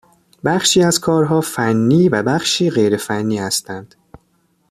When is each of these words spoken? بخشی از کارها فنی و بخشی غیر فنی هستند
بخشی 0.45 0.83
از 0.83 0.99
کارها 0.99 1.41
فنی 1.41 2.09
و 2.09 2.23
بخشی 2.23 2.69
غیر 2.69 2.97
فنی 2.97 3.39
هستند 3.39 3.95